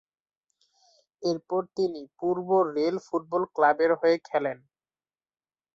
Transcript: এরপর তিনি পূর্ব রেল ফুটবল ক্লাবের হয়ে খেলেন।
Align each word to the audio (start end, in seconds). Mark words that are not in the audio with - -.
এরপর 1.21 1.61
তিনি 1.77 2.01
পূর্ব 2.19 2.47
রেল 2.75 2.95
ফুটবল 3.05 3.43
ক্লাবের 3.55 3.91
হয়ে 3.99 4.17
খেলেন। 4.27 4.57